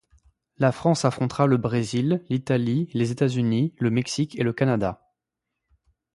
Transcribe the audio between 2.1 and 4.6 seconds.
l'Italie, les États-Unis, le Mexique et le